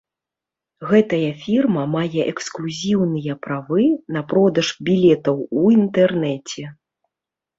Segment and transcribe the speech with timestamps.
[0.91, 3.85] Гэтая фірма мае эксклюзіўныя правы
[4.17, 6.63] на продаж білетаў у інтэрнэце.